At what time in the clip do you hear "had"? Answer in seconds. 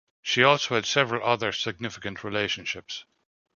0.73-0.87